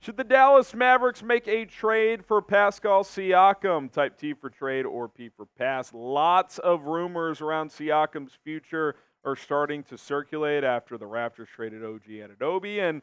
[0.00, 3.90] Should the Dallas Mavericks make a trade for Pascal Siakam?
[3.90, 5.92] Type T for trade or P for pass.
[5.92, 12.04] Lots of rumors around Siakam's future are starting to circulate after the Raptors traded OG
[12.08, 13.02] Anunoby, and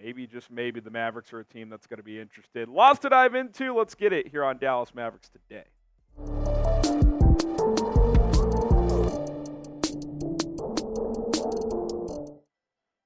[0.00, 2.68] maybe, just maybe, the Mavericks are a team that's going to be interested.
[2.68, 3.74] Lots to dive into.
[3.74, 5.64] Let's get it here on Dallas Mavericks today.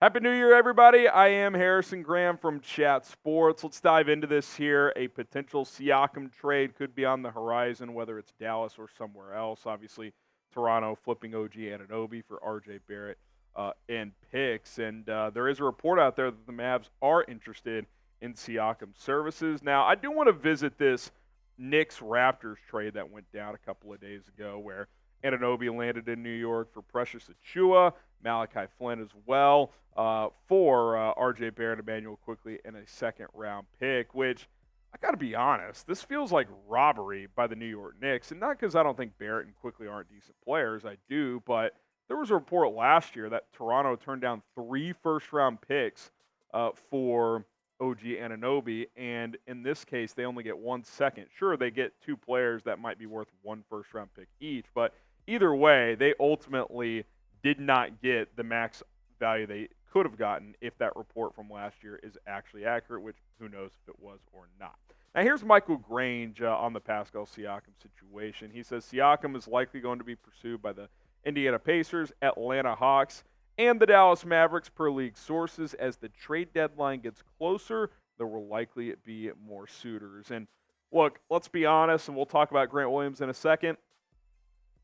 [0.02, 1.08] Happy New Year, everybody.
[1.08, 3.62] I am Harrison Graham from Chat Sports.
[3.62, 4.94] Let's dive into this here.
[4.96, 9.66] A potential Siakam trade could be on the horizon, whether it's Dallas or somewhere else.
[9.66, 10.14] Obviously,
[10.54, 13.18] Toronto flipping OG Anunoby for RJ Barrett
[13.54, 14.78] uh, and picks.
[14.78, 17.84] And uh, there is a report out there that the Mavs are interested
[18.22, 19.62] in Siakam services.
[19.62, 21.10] Now, I do want to visit this
[21.58, 24.88] Knicks Raptors trade that went down a couple of days ago where
[25.24, 27.92] Anunoby landed in New York for Precious Achiuwa,
[28.22, 33.66] Malachi Flynn as well, uh, for uh, RJ Barrett, Emmanuel Quickley, and a second round
[33.78, 34.48] pick, which
[34.94, 38.30] I got to be honest, this feels like robbery by the New York Knicks.
[38.30, 41.74] And not because I don't think Barrett and Quickley aren't decent players, I do, but
[42.08, 46.10] there was a report last year that Toronto turned down three first round picks
[46.52, 47.44] uh, for
[47.80, 51.26] OG Anunoby, and in this case, they only get one second.
[51.36, 54.92] Sure, they get two players that might be worth one first round pick each, but
[55.26, 57.04] either way, they ultimately
[57.42, 58.82] did not get the max
[59.18, 63.16] value they could have gotten if that report from last year is actually accurate, which
[63.38, 64.76] who knows if it was or not.
[65.14, 68.50] Now, here's Michael Grange uh, on the Pascal Siakam situation.
[68.52, 70.88] He says Siakam is likely going to be pursued by the
[71.24, 73.24] Indiana Pacers, Atlanta Hawks,
[73.58, 75.74] and the Dallas Mavericks, per league sources.
[75.74, 80.30] As the trade deadline gets closer, there will likely be more suitors.
[80.30, 80.46] And
[80.92, 83.76] look, let's be honest, and we'll talk about Grant Williams in a second.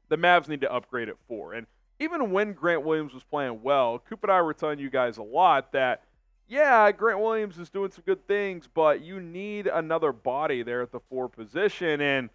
[0.09, 1.55] The Mavs need to upgrade at four.
[1.55, 1.67] And
[1.99, 5.23] even when Grant Williams was playing well, Coop and I were telling you guys a
[5.23, 6.03] lot that,
[6.49, 10.93] yeah, Grant Williams is doing some good things, but you need another body there at
[10.93, 12.01] the four position.
[12.01, 12.31] And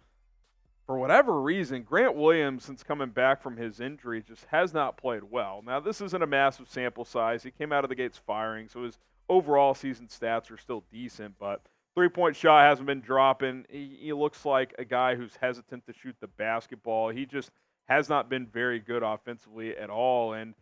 [0.86, 5.22] for whatever reason, Grant Williams, since coming back from his injury, just has not played
[5.30, 5.62] well.
[5.64, 7.42] Now, this isn't a massive sample size.
[7.42, 8.98] He came out of the gates firing, so his
[9.28, 11.62] overall season stats are still decent, but
[11.94, 13.64] three point shot hasn't been dropping.
[13.70, 17.10] He, he looks like a guy who's hesitant to shoot the basketball.
[17.10, 17.50] He just
[17.88, 20.32] has not been very good offensively at all.
[20.32, 20.54] And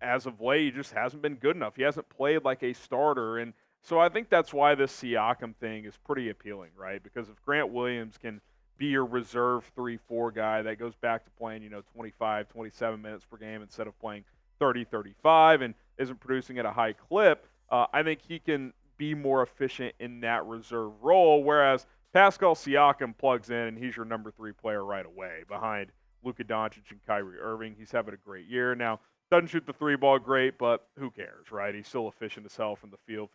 [0.00, 1.76] as of late, he just hasn't been good enough.
[1.76, 3.38] He hasn't played like a starter.
[3.38, 3.52] And
[3.82, 7.02] so I think that's why this Siakam thing is pretty appealing, right?
[7.02, 8.40] Because if Grant Williams can
[8.76, 13.02] be your reserve 3 4 guy that goes back to playing, you know, 25, 27
[13.02, 14.24] minutes per game instead of playing
[14.58, 19.14] 30, 35 and isn't producing at a high clip, uh, I think he can be
[19.14, 21.42] more efficient in that reserve role.
[21.42, 25.90] Whereas Pascal Siakam plugs in and he's your number three player right away behind
[26.22, 27.74] Luka Doncic and Kyrie Irving.
[27.78, 28.74] He's having a great year.
[28.74, 31.74] Now, doesn't shoot the three ball great, but who cares, right?
[31.74, 33.28] He's still efficient as hell from the field,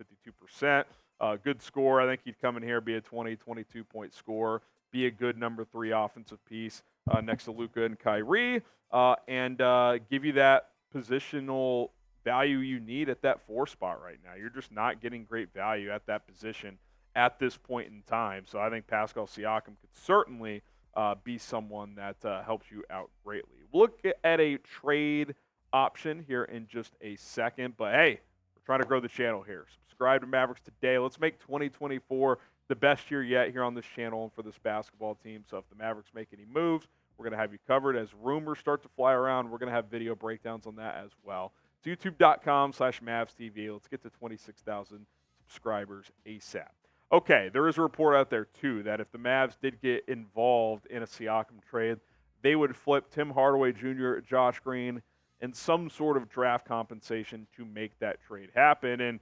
[0.61, 0.85] 52%.
[1.19, 2.01] Uh, good score.
[2.01, 4.61] I think he'd come in here, be a 20, 22 point score,
[4.91, 8.61] be a good number three offensive piece uh, next to Luka and Kyrie,
[8.91, 11.89] uh, and uh, give you that positional
[12.23, 14.31] value you need at that four spot right now.
[14.35, 16.77] You're just not getting great value at that position
[17.15, 18.45] at this point in time.
[18.47, 20.63] So I think Pascal Siakam could certainly
[20.95, 23.59] uh, be someone that uh, helps you out greatly.
[23.73, 25.35] Look at a trade
[25.71, 28.19] option here in just a second, but hey,
[28.55, 29.65] we're trying to grow the channel here.
[29.87, 30.97] Subscribe to Mavericks today.
[30.97, 32.37] Let's make 2024
[32.67, 35.43] the best year yet here on this channel and for this basketball team.
[35.49, 36.87] So if the Mavericks make any moves,
[37.17, 37.95] we're going to have you covered.
[37.95, 41.11] As rumors start to fly around, we're going to have video breakdowns on that as
[41.23, 41.53] well.
[41.83, 43.71] It's youtube.com slash Mavs TV.
[43.71, 45.05] Let's get to 26,000
[45.45, 46.69] subscribers ASAP.
[47.13, 50.87] Okay, there is a report out there too that if the Mavs did get involved
[50.87, 51.99] in a Siakam trade,
[52.41, 54.99] they would flip Tim Hardaway Jr., Josh Green,
[55.39, 58.99] and some sort of draft compensation to make that trade happen.
[58.99, 59.19] And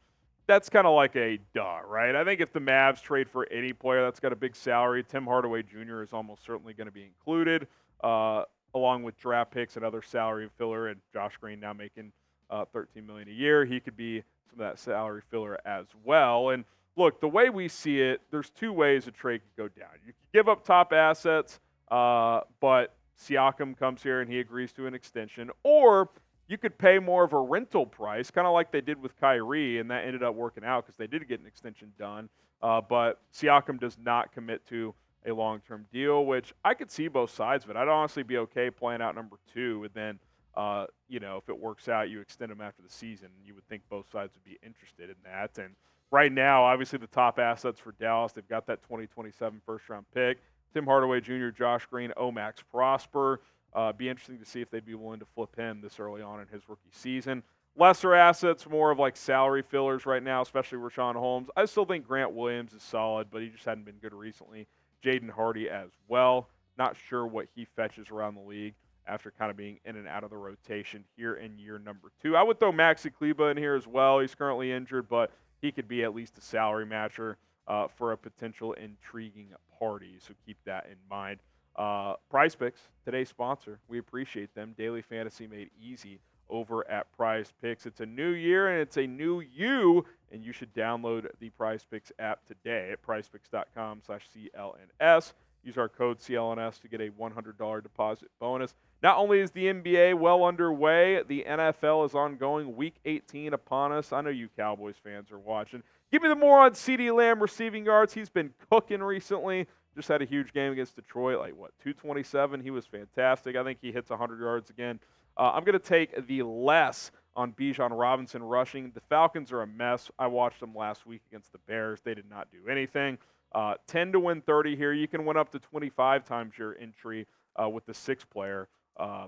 [0.48, 2.16] that's kind of like a duh, right?
[2.16, 5.26] I think if the Mavs trade for any player that's got a big salary, Tim
[5.26, 6.02] Hardaway Jr.
[6.02, 7.68] is almost certainly going to be included,
[8.06, 10.88] uh, along with draft picks and other salary filler.
[10.88, 12.14] And Josh Green now making
[12.50, 16.52] uh, 13 million a year, he could be some of that salary filler as well.
[16.52, 16.64] And
[16.96, 19.92] look, the way we see it, there's two ways a trade could go down.
[20.06, 21.60] You could give up top assets,
[21.90, 26.10] uh, but Siakam comes here and he agrees to an extension, or
[26.48, 29.80] you could pay more of a rental price, kind of like they did with Kyrie,
[29.80, 32.30] and that ended up working out because they did get an extension done.
[32.62, 34.94] Uh, but Siakam does not commit to
[35.26, 37.76] a long-term deal, which I could see both sides of it.
[37.76, 40.20] I'd honestly be okay playing out number two, and then
[40.56, 43.30] uh, you know if it works out, you extend him after the season.
[43.46, 45.76] You would think both sides would be interested in that, and
[46.12, 50.40] right now, obviously the top assets for Dallas, they've got that 2027 first round pick.
[50.74, 53.42] Tim Hardaway Jr., Josh Green, O-Max Prosper.
[53.74, 56.42] Uh, be interesting to see if they'd be willing to flip him this early on
[56.42, 57.42] in his rookie season.
[57.78, 61.50] lesser assets, more of like salary fillers right now, especially Richaun Holmes.
[61.56, 64.68] I still think Grant Williams is solid, but he just hadn't been good recently.
[65.04, 66.50] Jaden Hardy as well.
[66.78, 68.76] Not sure what he fetches around the league
[69.08, 72.36] after kind of being in and out of the rotation here in year number two.
[72.36, 74.20] I would throw Maxi Kleber in here as well.
[74.20, 75.32] He's currently injured, but
[75.62, 77.36] he could be at least a salary matcher
[77.68, 79.50] uh, for a potential intriguing
[79.80, 80.18] party.
[80.20, 81.40] So keep that in mind.
[81.76, 83.80] Uh, Prize Picks, today's sponsor.
[83.88, 84.76] We appreciate them.
[84.78, 86.20] Daily Fantasy made easy
[86.50, 87.86] over at Prize Picks.
[87.86, 91.86] It's a new year and it's a new you, and you should download the Prize
[91.90, 95.34] Picks app today at prizepicks.com slash CLNS.
[95.64, 98.74] Use our code CLNS to get a $100 deposit bonus.
[99.04, 102.76] Not only is the NBA well underway, the NFL is ongoing.
[102.76, 104.12] Week 18 upon us.
[104.12, 105.84] I know you Cowboys fans are watching.
[106.12, 108.14] Give me the more on CeeDee Lamb receiving yards.
[108.14, 109.68] He's been cooking recently.
[109.96, 112.62] Just had a huge game against Detroit, like what, 227?
[112.62, 113.56] He was fantastic.
[113.56, 115.00] I think he hits 100 yards again.
[115.38, 118.92] Uh, I'm going to take the less on Bijan Robinson rushing.
[118.94, 120.10] The Falcons are a mess.
[120.20, 122.02] I watched them last week against the Bears.
[122.02, 123.18] They did not do anything.
[123.54, 124.94] Uh, 10 to win 30 here.
[124.94, 127.28] You can win up to 25 times your entry
[127.62, 128.68] uh, with the six player
[128.98, 129.28] uh,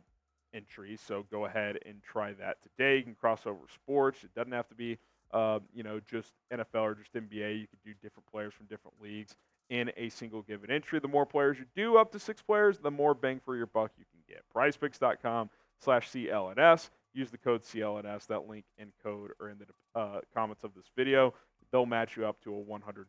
[0.54, 0.98] entry.
[0.98, 2.98] So go ahead and try that today.
[2.98, 4.24] You can cross over sports.
[4.24, 4.98] It doesn't have to be,
[5.32, 7.60] uh, you know, just NFL or just NBA.
[7.60, 9.36] You can do different players from different leagues
[9.70, 11.00] in a single given entry.
[11.00, 13.92] The more players you do, up to six players, the more bang for your buck
[13.98, 14.44] you can get.
[14.56, 15.50] PrizePicks.com
[15.80, 16.90] slash CLNS.
[17.14, 18.28] Use the code CLNS.
[18.28, 21.34] That link and code are in the uh, comments of this video.
[21.72, 23.06] They'll match you up to a $100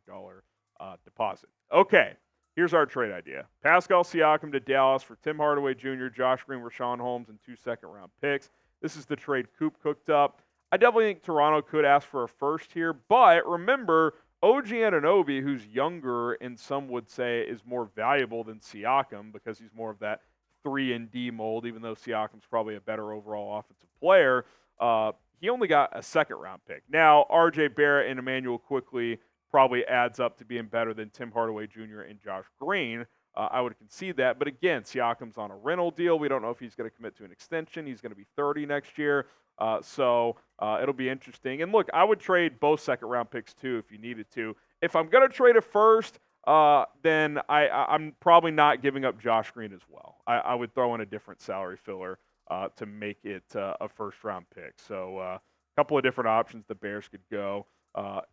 [0.81, 1.49] uh, deposit.
[1.73, 2.13] Okay,
[2.57, 7.01] here's our trade idea Pascal Siakam to Dallas for Tim Hardaway Jr., Josh Green, Richaun
[7.01, 8.51] Holmes, and two second round picks.
[8.83, 10.43] This is the trade Coop cooked up.
[10.73, 15.67] I definitely think Toronto could ask for a first here, but remember, OG Anunoby, who's
[15.67, 20.21] younger and some would say is more valuable than Siakam because he's more of that
[20.63, 24.45] three and D mold, even though Siakam's probably a better overall offensive player.
[24.81, 26.83] Uh, he only got a second round pick.
[26.91, 29.19] Now, RJ Barrett and Emmanuel Quickley
[29.55, 32.01] probably adds up to being better than Tim Hardaway Jr.
[32.01, 33.07] and Josh Green.
[33.37, 34.37] Uh, I would concede that.
[34.37, 36.19] But again, Siakam's on a rental deal.
[36.19, 37.87] We don't know if he's going to commit to an extension.
[37.87, 39.27] He's going to be 30 next year.
[39.57, 41.63] Uh, so uh, it'll be interesting.
[41.63, 44.57] And look, I would trade both second round picks too if you needed to.
[44.83, 46.19] If I'm going to trade a first,
[46.49, 50.17] uh, then I, am probably not giving up Josh Green as well.
[50.27, 52.19] I, I would throw in a different salary filler
[52.51, 54.73] uh, to make it uh, a first round pick.
[54.85, 55.41] So a
[55.77, 57.67] couple of different options the Bears could go,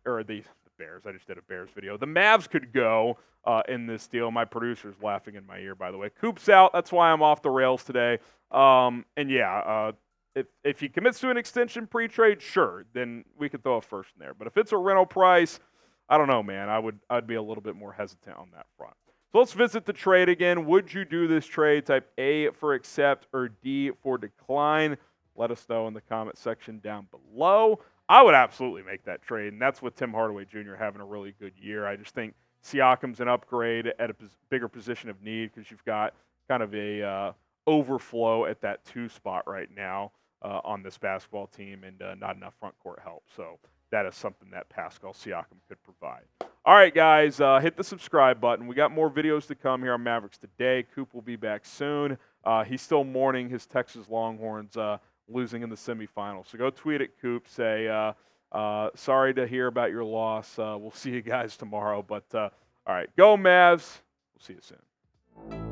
[0.04, 0.42] or the
[0.78, 1.04] Bears.
[1.06, 1.96] I just did a Bears video.
[1.96, 4.30] The Mavs could go uh, in this deal.
[4.30, 6.10] My producer's laughing in my ear, by the way.
[6.10, 6.72] Coop's out.
[6.72, 8.18] That's why I'm off the rails today.
[8.50, 9.92] Um, and yeah, uh,
[10.34, 14.10] if if he commits to an extension pre-trade, sure, then we could throw a first
[14.14, 14.34] in there.
[14.34, 15.60] But if it's a rental price,
[16.08, 16.68] I don't know, man.
[16.68, 18.94] I would I'd be a little bit more hesitant on that front.
[19.32, 20.66] So let's visit the trade again.
[20.66, 21.86] Would you do this trade?
[21.86, 24.98] Type A for accept or D for decline.
[25.34, 27.80] Let us know in the comment section down below.
[28.08, 30.74] I would absolutely make that trade, and that's with Tim Hardaway Jr.
[30.78, 31.86] having a really good year.
[31.86, 32.34] I just think
[32.64, 34.16] Siakam's an upgrade at a
[34.50, 36.14] bigger position of need because you've got
[36.48, 37.32] kind of a uh,
[37.66, 40.12] overflow at that two spot right now
[40.42, 43.22] uh, on this basketball team, and uh, not enough front court help.
[43.34, 43.58] So
[43.90, 46.24] that is something that Pascal Siakam could provide.
[46.64, 48.68] All right, guys, uh, hit the subscribe button.
[48.68, 50.86] We got more videos to come here on Mavericks today.
[50.94, 52.18] Coop will be back soon.
[52.44, 56.50] Uh, he's still mourning his Texas Longhorns uh, losing in the semifinals.
[56.50, 58.12] So go tweet at Coop, say, uh,
[58.52, 60.58] uh, sorry to hear about your loss.
[60.58, 62.02] Uh, we'll see you guys tomorrow.
[62.02, 62.50] But uh,
[62.86, 63.98] all right, go Mavs.
[64.34, 65.71] We'll see you soon.